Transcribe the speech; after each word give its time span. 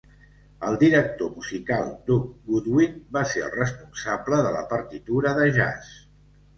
El 0.69 0.77
director 0.83 1.29
musical 1.35 1.91
Doug 2.09 2.25
Goodwin 2.49 2.97
va 3.21 3.25
ser 3.35 3.47
el 3.51 3.55
responsable 3.63 4.43
de 4.51 4.59
la 4.61 4.69
partitura 4.77 5.39
de 5.43 5.51
jazz. 5.63 5.97